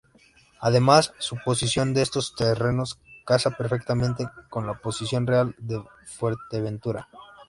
Además, 0.59 1.13
su 1.19 1.35
posición 1.45 1.89
en 1.89 1.97
estos 1.97 2.33
terrenos 2.33 2.97
casa 3.23 3.51
perfectamente 3.51 4.27
con 4.49 4.65
la 4.65 4.73
posición 4.73 5.27
real 5.27 5.53
de 5.59 5.79
Fuerteventura. 6.07 7.07